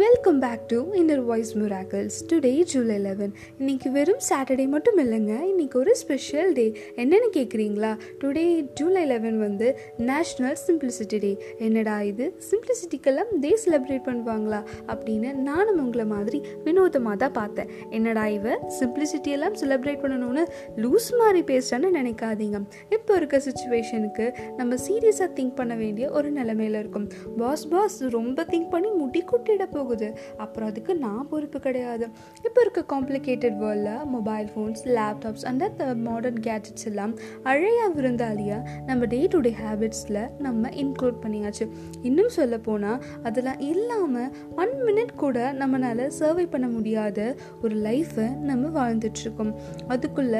Welcome 0.00 0.38
back 0.38 0.66
to 0.66 0.76
inner 0.94 1.22
voice 1.24 1.58
miracles 1.58 2.18
today 2.28 2.62
July 2.62 2.98
eleven 2.98 3.32
இன்னைக்கு 3.58 3.90
வெறும் 3.90 4.20
Saturday 4.28 4.68
மட்டும் 4.68 4.98
இல்லைங்க. 4.98 5.32
இன்னைக்கு 5.42 5.78
ஒரு 5.78 5.96
ஸ்பெஷல் 5.96 6.52
டே 6.52 6.78
என்னென்னு 6.96 7.28
கேட்குறீங்களா 7.32 7.98
டுடே 8.20 8.44
ஜூலை 8.74 9.06
லெவன் 9.06 9.38
வந்து 9.38 9.78
நேஷ்னல் 9.98 10.56
சிம்பிளிசிட்டி 10.66 11.18
டே 11.18 11.36
என்னடா 11.58 12.02
இது? 12.02 12.38
சிம்பிளிசிட்டிக்கெல்லாம் 12.50 13.32
டே 13.40 13.58
செலிப்ரேட் 13.64 14.06
பண்ணுவாங்களா? 14.06 14.64
அப்படின்னு 14.86 15.32
நானும் 15.34 15.84
உங்களை 15.84 16.06
மாதிரி 16.06 16.42
வினோதமாக 16.64 17.16
தான் 17.16 17.32
பார்த்தேன். 17.32 17.68
என்னடா 17.90 18.26
இவ? 18.26 18.70
சிம்பிளிசிட்டி 18.80 19.28
எல்லாம் 19.28 19.54
செலிப்ரேட் 19.54 20.02
பண்ணணும்னு 20.04 20.46
லூஸ் 20.76 21.10
மாதிரி 21.18 21.42
பேசுறான்னு 21.54 21.90
நினைக்காதீங்க. 21.98 22.62
இப்போ 22.90 23.14
இருக்க 23.14 23.42
சுச்சுவேஷனுக்கு 23.48 24.34
நம்ம 24.56 24.74
சீரியஸாக 24.88 25.30
திங்க் 25.34 25.54
பண்ண 25.54 25.74
வேண்டிய 25.74 26.08
ஒரு 26.10 26.32
நிலைமையில 26.32 26.78
இருக்கும். 26.84 27.08
பாஸ் 27.36 27.68
பாஸ் 27.68 28.02
ரொம்ப 28.02 28.42
திங்க் 28.42 28.70
பண்ணி 28.70 28.90
முடி 28.90 29.24
குட்டிட 29.32 29.78
போகுது. 29.90 30.10
அப்புறம் 30.44 30.70
அதுக்கு 30.70 30.92
நான் 31.04 31.28
பொறுப்பு 31.32 31.60
கிடையாது. 31.66 32.08
இப்போ 32.46 32.58
இருக்க 32.64 32.84
காம்ப்ளிகேட்டட் 32.94 33.58
வேர்ல்டில் 33.62 34.04
mobile 34.14 34.48
phones 34.52 34.82
laptops 34.96 35.44
and 35.50 35.82
modern 36.06 36.40
gadgets 36.46 36.86
எல்லாம் 36.90 37.12
அழைய 37.50 37.80
விருந்தாளியாக 37.96 38.66
நம்ம 38.88 39.06
டே 39.14 39.20
டு 39.32 39.38
டே 39.46 39.52
ஹேபிட்ஸில் 39.64 40.20
நம்ம 40.46 40.68
இன்க்ளூட் 40.82 41.18
பண்ணியாச்சு. 41.24 41.64
இன்னும் 42.08 42.32
சொல்ல 42.36 42.54
போனால் 42.68 42.98
அதெல்லாம் 43.28 43.60
இல்லாமல் 43.70 44.30
ஒன் 44.62 44.74
மினிட் 44.86 45.14
கூட 45.22 45.38
நம்மளால் 45.60 46.04
சர்வை 46.18 46.44
பண்ண 46.54 46.66
முடியாத 46.76 47.18
ஒரு 47.62 47.76
லைஃப்பை 47.86 48.26
நம்ம 48.48 48.70
வாழ்ந்துட்டுருக்கோம் 48.78 49.52
அதுக்குள்ள 49.94 50.38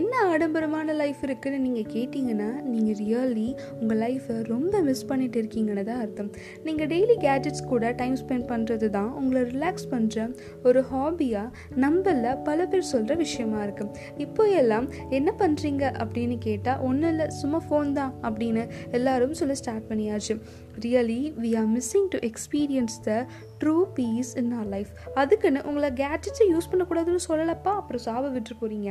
என்ன 0.00 0.12
ஆடம்பரமான 0.32 0.94
லைஃப் 1.02 1.22
இருக்குன்னு 1.28 1.58
நீங்கள் 1.66 1.88
கேட்டிங்கன்னா 1.94 2.48
நீங்கள் 2.72 2.98
ரியலி 3.02 3.48
உங்கள் 3.80 4.00
லைஃப்பை 4.04 4.36
ரொம்ப 4.52 4.74
மிஸ் 4.88 5.06
பண்ணிட்டு 5.10 5.38
இருக்கீங்கன்னு 5.42 5.84
தான் 5.90 6.00
அர்த்தம். 6.04 6.30
நீங்கள் 6.66 6.90
டெய்லி 6.94 7.16
கேட்ஜெட்ஸ் 7.26 7.66
கூட 7.72 7.92
டைம் 8.00 8.16
ஸ்பெண்ட் 8.22 8.46
பண்ணுறது 8.52 8.88
தான் 8.90 9.10
உங்களை 9.12 9.42
ரிலாக்ஸ் 9.42 9.88
பண்ணுற 9.90 10.34
ஒரு 10.62 10.84
ஹாபியாக 10.92 11.48
நம்மள 11.84 12.42
பல 12.44 12.66
பேர் 12.66 12.90
சொல்கிற 12.92 13.14
விஷயமா 13.14 13.62
இருக்கு. 13.62 13.86
இப்போ 14.16 14.44
எல்லாம் 14.60 14.88
என்ன 15.10 15.34
பண்ணுறீங்க 15.38 15.84
அப்படின்னு 16.02 16.38
கேட்டால் 16.38 16.80
ஒன்றும் 16.80 17.10
இல்லை 17.10 17.28
சும்மா 17.40 17.60
ஃபோன் 17.68 17.92
தான் 17.92 18.14
அப்படின்னு 18.22 18.68
எல்லாரும் 18.90 19.34
சொல்ல 19.34 19.54
ஸ்டார்ட் 19.54 19.88
பண்ணியாச்சு. 19.90 20.36
Really 20.80 21.20
we 21.42 21.50
are 21.58 21.70
missing 21.76 22.08
to 22.08 22.18
experience 22.30 22.96
the 23.04 23.26
true 23.62 23.76
peace 23.98 24.32
in 24.42 24.52
our 24.58 24.68
life 24.74 24.90
அதுக்குன்னு 25.22 25.60
உங்களை 25.68 25.90
கேட்ஜெட்ஸை 26.02 26.46
யூஸ் 26.52 26.68
பண்ணக்கூடாதுன்னு 26.72 27.22
சொல்லலப்பா. 27.28 27.72
அப்புறம் 27.80 28.02
சாப 28.06 28.24
விட்டு 28.36 28.54
போகிறீங்க 28.60 28.90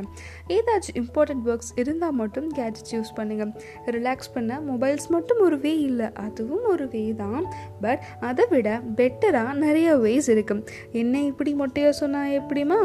ஏதாச்சும் 0.58 0.98
இம்பார்ட்டன்ட் 1.04 1.46
ஒர்க்ஸ் 1.52 1.72
இருந்தால் 1.84 2.18
மட்டும் 2.22 2.48
கேட்ஜெட்ஸ் 2.60 2.94
யூஸ் 2.98 3.14
பண்ணுங்கள் 3.20 3.54
ரிலாக்ஸ் 3.98 4.32
பண்ண 4.36 4.60
மொபைல்ஸ் 4.72 5.08
மட்டும் 5.16 5.42
ஒரு 5.48 5.60
வே 5.66 5.74
இல்லை. 5.90 6.10
அதுவும் 6.26 6.66
ஒரு 6.74 6.88
வே 6.94 7.04
தான். 7.24 7.44
பட் 7.86 8.04
அதை 8.30 8.46
விட 8.54 8.70
பெட்டராக 9.00 9.54
நிறைய 9.66 9.90
வேஸ் 10.06 10.30
இருக்குது 10.36 10.76
என்ன 11.02 11.24
இப்படி 11.32 11.54
மொட்டையாக 11.64 11.96
சொன்னால் 12.02 12.36
எப்படிமா 12.40 12.80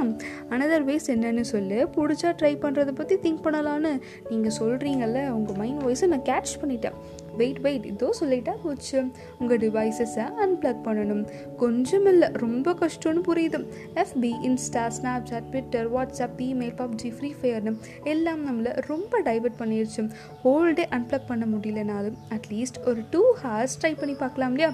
அனதர் 0.55 0.87
வேஸ் 0.91 1.11
என்னன்னு 1.17 1.45
சொல்லு. 1.55 1.81
பிடிச்சா 1.97 2.31
ட்ரை 2.41 2.55
பண்ணுறதை 2.65 2.95
பற்றி 3.01 3.17
திங்க் 3.25 3.45
பண்ணலான்னு 3.47 3.93
நீங்கள் 4.31 4.57
சொல்கிறீங்கல்ல 4.61 5.21
உங்கள் 5.37 5.59
மைண்ட் 5.61 5.83
வாய்ஸை 5.85 6.09
நான் 6.15 6.27
கேட்ச் 6.31 6.55
பண்ணிட்டேன். 6.63 6.99
வெயிட் 7.37 7.61
வெயிட் 7.61 7.87
இதோ 7.93 8.09
சொல்லிட்டா 8.21 8.55
போச்சு. 8.63 8.99
உங்கள் 9.39 9.61
டிவைசஸை 9.65 10.27
அன்பிளக் 10.45 10.85
பண்ணணும். 10.87 11.23
கொஞ்சம் 11.57 12.07
இல்லை 12.07 12.29
ரொம்ப 12.45 12.75
கஷ்டம்னு 12.83 13.23
புரியுது. 13.29 13.61
FB 14.03 14.33
Insta 14.49 14.85
Snapchat 14.99 15.49
Twitter 15.51 15.89
WhatsApp 15.95 16.43
email 16.49 16.77
PUBG 16.81 17.11
free 17.17 17.33
ஃபயர்னு 17.41 17.75
எல்லாம் 18.05 18.43
நம்மளை 18.49 18.73
ரொம்ப 18.87 19.23
டைவர்ட் 19.23 19.59
பண்ணிடுச்சு 19.59 20.05
ஹோல் 20.45 20.73
டே 20.73 20.87
அன்பிளக் 20.91 21.31
பண்ண 21.31 21.45
முடியலனாலும் 21.55 22.19
அட்லீஸ்ட் 22.37 22.81
ஒரு 22.87 23.03
டூ 23.11 23.23
ஹார்ஸ் 23.43 23.79
ட்ரை 23.83 23.93
பண்ணி 23.99 24.15
பார்க்கலாம் 24.15 24.55
இல்லையா? 24.55 24.71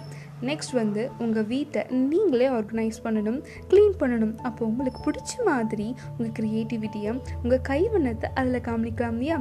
நெக்ஸ்ட் 0.49 0.73
வந்து 0.73 1.03
உங்கள் 1.19 1.47
வீட்டை 1.47 1.81
நீங்களே 1.91 2.49
ஆர்கனைஸ் 2.49 3.01
பண்ணணும் 3.05 3.41
க்ளீன் 3.71 3.97
பண்ணணும். 4.01 4.37
அப்போ 4.49 4.63
உங்களுக்கு 4.67 5.01
பிடிச்ச 5.07 5.45
மாதிரி 5.45 5.89
உங்கள் 6.19 6.35
க்ரியேட்டிவிட்டியை 6.39 7.13
உங்கள் 7.43 7.67
கைவண்ணத்தை 7.69 8.29
அதில் 8.35 8.67
காமிக்கலாம் 8.69 9.19
இல்லையா? 9.19 9.39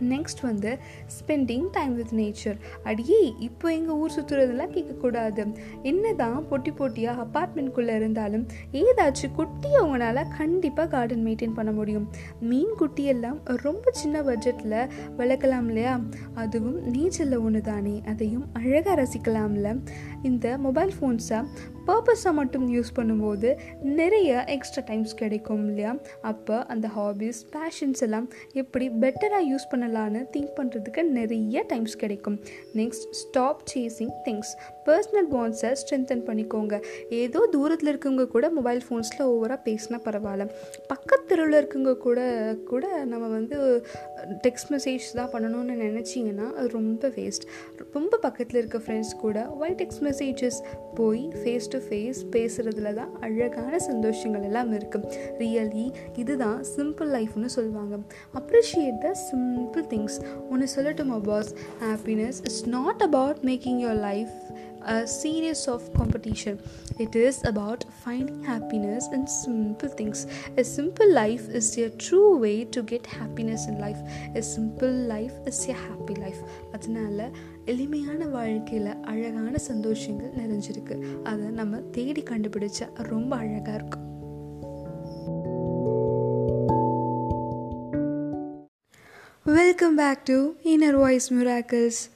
நெக்ஸ்ட் 0.00 0.42
வந்து 0.42 0.78
ஸ்பெண்டிங் 1.16 1.66
டைம் 1.70 1.94
வித் 1.94 2.12
நேச்சர் 2.12 2.56
அடியே 2.82 3.34
இப்போ 3.38 3.72
எங்கள் 3.74 3.94
ஊர் 3.94 4.10
சுற்றுறதெல்லாம் 4.20 4.74
கேட்கக்கூடாது. 4.74 5.56
என்ன 5.82 6.12
தான் 6.12 6.44
பொட்டி 6.50 6.72
பொட்டியாக 6.78 7.26
அப்பார்ட்மெண்ட்குள்ளே 7.26 7.94
இருந்தாலும் 7.94 8.46
ஏதாச்சும் 8.72 9.32
குட்டி 9.34 9.68
அவங்களால 9.74 10.24
கண்டிப்பாக 10.36 10.88
கார்டன் 10.88 11.26
மெயின்டைன் 11.26 11.54
பண்ண 11.54 11.72
முடியும். 11.72 12.08
மீன் 12.40 12.74
குட்டியெல்லாம் 12.78 13.38
ரொம்ப 13.44 13.90
சின்ன 13.90 14.22
பட்ஜெட்டில் 14.22 14.90
வளர்க்கலாம் 15.16 15.66
இல்லையா? 15.66 16.00
அதுவும் 16.34 16.92
நேச்சரில் 16.92 17.38
ஒன்று 17.38 17.60
தானே 17.60 18.02
அதையும் 18.06 18.46
அழகாக 18.52 19.02
ரசிக்கலாம்ல. 19.02 19.82
இந்த 20.22 20.58
மொபைல் 20.58 20.92
ஃபோன்ஸை 21.00 21.44
பர்பஸாக 21.88 22.32
மட்டும் 22.32 22.66
யூஸ் 22.74 22.90
பண்ணும்போது 22.96 23.48
நிறைய 23.82 24.44
எக்ஸ்ட்ரா 24.48 24.82
டைம்ஸ் 24.86 25.14
கிடைக்கும் 25.14 25.68
இல்லையா? 25.68 25.94
அப்போ 26.22 26.56
அந்த 26.74 26.88
ஹாபிஸ் 26.96 27.40
பேஷன்ஸ் 27.56 28.02
எல்லாம் 28.06 28.28
எப்படி 28.52 28.88
பெட்டராக 28.88 29.48
யூஸ் 29.50 29.66
பண்ணலான்னு 29.72 30.22
திங்க் 30.36 30.54
பண்ணுறதுக்கு 30.60 31.02
நிறைய 31.18 31.64
டைம்ஸ் 31.68 31.96
கிடைக்கும். 31.96 32.38
Next 32.80 33.06
stop 33.10 33.62
chasing 33.74 34.14
things 34.28 34.52
personal 34.86 35.28
பாண்ட்ஸை 35.34 35.72
strengthen 35.82 36.24
பண்ணிக்கோங்க. 36.28 36.74
ஏதோ 37.08 37.48
தூரத்தில் 37.50 37.90
இருக்கவங்க 37.92 38.26
கூட 38.28 38.50
மொபைல் 38.50 38.82
ஃபோன்ஸில் 38.88 39.24
ஓவராக 39.34 39.60
பேசினா 39.68 40.00
பரவாயில்ல. 40.08 40.46
பக்கத்தில் 40.86 41.42
இருக்கவங்க 41.60 41.94
கூட 42.06 42.20
கூட 42.64 43.04
நம்ம 43.04 43.26
வந்து 43.26 43.84
டெக்ஸ்ட் 44.46 44.70
மெசேஜ் 44.74 45.06
தான் 45.14 45.30
பண்ணணும்னு 45.34 45.76
நினச்சிங்கன்னா 45.86 46.52
அது 46.52 46.68
ரொம்ப 46.68 47.08
வேஸ்ட் 47.08 47.46
ரொம்ப 47.92 48.16
பக்கத்தில் 48.16 48.60
இருக்க 48.60 48.78
ஃப்ரெண்ட்ஸ் 48.78 49.14
கூட 49.24 49.38
ஒய் 49.60 49.76
டெக்ஸ்ட் 49.82 50.04
மெசேஜஸ் 50.08 50.60
போய் 50.94 51.24
ஃபேஸ் 51.40 51.72
டு 51.74 51.80
ஃபேஸ் 51.86 52.20
பேசுகிறதுல 52.34 52.92
தான் 53.00 53.12
அழகான 53.26 53.80
சந்தோஷங்கள் 53.88 54.46
எல்லாம் 54.50 54.72
இருக்குது 54.78 55.10
ரியலி 55.42 55.86
இதுதான் 56.22 56.60
சிம்பிள் 56.76 57.10
லைஃப்னு 57.16 57.50
சொல்லுவாங்க 57.56 57.98
அப்ரிஷியேட் 58.40 59.00
த 59.06 59.12
சிம்பிள் 59.28 59.86
திங்ஸ் 59.94 60.18
ஒன்று 60.50 60.68
சொல்லட்டுமா 60.76 61.18
boss 61.30 61.52
happiness 61.86 62.40
it's 62.46 62.64
not 62.76 63.04
about 63.08 63.42
making 63.50 63.80
your 63.86 64.02
life 64.10 64.34
a 64.86 65.06
series 65.10 65.66
of 65.66 65.82
competition 65.94 66.60
it 66.98 67.16
is 67.16 67.36
about 67.44 67.84
finding 68.02 68.42
happiness 68.44 69.08
in 69.08 69.26
simple 69.26 69.88
things 69.90 70.26
a 70.58 70.64
simple 70.64 71.10
life 71.12 71.48
is 71.50 71.78
a 71.78 71.88
true 71.98 72.36
way 72.38 72.64
to 72.66 72.82
get 72.82 73.06
happiness 73.06 73.66
in 73.66 73.78
life 73.78 74.00
a 74.34 74.42
simple 74.42 74.96
life 75.08 75.32
is 75.46 75.60
a 75.68 75.76
happy 75.84 76.16
life 76.16 76.42
அதனால 76.74 77.18
எளிமையான 77.66 78.26
வாழ்க்கையில் 78.26 79.00
அழகான 79.02 79.56
சந்தோஷங்கள் 79.68 80.32
நிறைஞ்சிருக்கு. 80.36 81.22
அதை 81.22 81.46
நம்ம 81.46 81.76
தேடி 81.76 82.22
கண்டுபிடிச்சா 82.22 82.94
ரொம்ப 82.94 83.36
அழகாக 83.36 83.74
இருக்கும் 83.74 84.02
welcome 89.44 89.94
back 89.94 90.24
to 90.24 90.52
inner 90.64 90.98
voice 90.98 91.34
miracles 91.34 92.10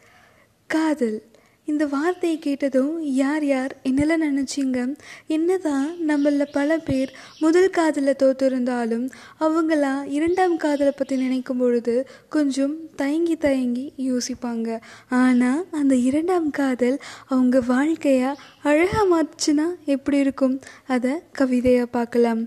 காதல். 0.67 1.28
இந்த 1.71 1.85
வார்த்தையை 1.87 2.37
கேட்டதும் 2.39 2.93
யார் 3.23 3.45
யார் 3.45 3.73
என்னெல்லாம் 3.85 4.23
நினச்சிங்க? 4.27 4.79
என்னதான் 5.27 5.89
நம்மள 6.09 6.45
பல 6.53 6.79
பேர் 6.79 7.11
முதல் 7.39 7.69
காதலில் 7.71 8.21
தோற்றிருந்தாலும் 8.23 9.05
அவங்களா 9.41 9.93
இரண்டாம் 10.09 10.57
காதலை 10.57 10.93
பற்றி 10.97 11.17
நினைக்கும் 11.17 11.59
பொழுது 11.59 11.97
கொஞ்சம் 12.29 12.75
தயங்கி 12.97 13.37
தயங்கி 13.37 13.87
யோசிப்பாங்க. 14.09 14.69
ஆனால் 15.23 15.63
அந்த 15.71 15.95
இரண்டாம் 16.09 16.51
காதல் 16.51 16.99
அவங்க 17.27 17.61
வாழ்க்கையாக 17.75 18.41
அழகாக 18.63 19.07
மாற்றுச்சுன்னா 19.13 19.69
எப்படி 19.85 20.19
இருக்கும்? 20.19 20.61
அதை 20.87 21.15
கவிதையாக 21.33 21.95
பார்க்கலாம். 21.99 22.43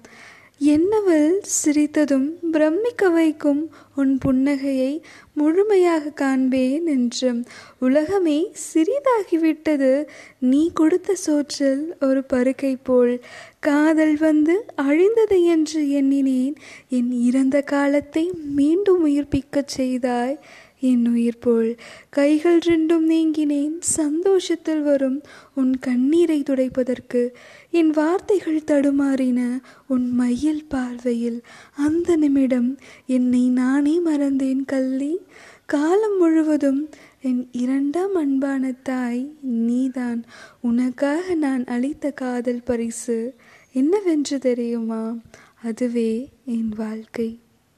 என்னவள் 0.66 1.42
சிரித்ததும் 1.66 2.28
பிரமிக்க 2.52 3.10
வைக்கும் 3.10 3.72
உன் 3.96 4.18
புன்னகையை 4.26 5.02
முழுமையாக 5.34 6.10
காண்பேன் 6.10 6.86
என்றும் 6.86 7.46
உலகமே 7.80 8.52
சிறிதாகிவிட்டது. 8.74 10.08
நீ 10.40 10.72
கொடுத்த 10.74 11.16
சோற்றில் 11.16 11.96
ஒரு 12.00 12.24
பருக்கை 12.24 12.78
போல். 12.84 13.24
காதல் 13.59 14.18
வந்து 14.18 14.66
அழிந்தது 14.76 15.44
என்று 15.44 15.90
எண்ணினேன். 15.90 16.56
என் 16.90 17.12
இறந்த 17.12 17.62
காலத்தை 17.62 18.32
மீண்டும் 18.56 19.08
உயிர்ப்பிக்கச் 19.08 19.74
செய்தாய். 19.78 20.40
என் 20.82 21.08
உயிர் 21.08 21.40
போல். 21.40 21.76
கைகள் 22.10 22.58
ரெண்டும் 22.58 23.06
நீங்கினேன். 23.10 23.78
சந்தோஷத்தில் 23.80 24.82
வரும். 24.82 25.22
உன் 25.56 25.80
கண்ணீரை 25.80 26.44
துடைப்பதற்கு 26.44 27.30
என் 27.72 27.90
வார்த்தைகள் 27.90 28.62
தடுமாறின. 28.62 29.60
உன் 29.88 30.12
மையல் 30.12 30.66
பார்வையில் 30.70 31.42
அந்த 31.76 32.16
நிமிடம் 32.16 32.78
என்னை 33.06 33.50
நானே 33.50 34.00
மறந்தேன் 34.06 34.66
கள்ளி. 34.66 35.20
காலம் 35.66 36.18
முழுவதும் 36.18 36.90
என் 37.22 37.50
இரண்டாம் 37.52 38.16
அன்பான 38.16 38.72
தாய் 38.84 39.36
நீதான். 39.42 40.24
உனக்காக 40.62 41.36
நான் 41.36 41.64
அளித்த 41.64 42.12
காதல் 42.12 42.64
பரிசு 42.64 43.34
என்னவென்று 43.74 44.40
தெரியுமா? 44.40 45.18
அதுவே 45.64 46.30
என் 46.46 46.72
வாழ்க்கை. 46.78 47.40